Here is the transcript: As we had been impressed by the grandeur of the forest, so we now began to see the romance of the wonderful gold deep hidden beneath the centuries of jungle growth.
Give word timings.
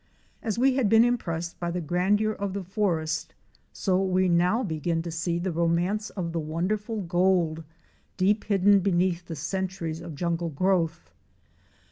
As 0.41 0.57
we 0.57 0.77
had 0.77 0.89
been 0.89 1.05
impressed 1.05 1.59
by 1.59 1.69
the 1.69 1.79
grandeur 1.79 2.31
of 2.31 2.53
the 2.53 2.63
forest, 2.63 3.35
so 3.71 4.01
we 4.01 4.27
now 4.27 4.63
began 4.63 5.03
to 5.03 5.11
see 5.11 5.37
the 5.37 5.51
romance 5.51 6.09
of 6.09 6.31
the 6.31 6.39
wonderful 6.39 7.01
gold 7.03 7.63
deep 8.17 8.45
hidden 8.45 8.79
beneath 8.79 9.27
the 9.27 9.35
centuries 9.35 10.01
of 10.01 10.15
jungle 10.15 10.49
growth. 10.49 11.11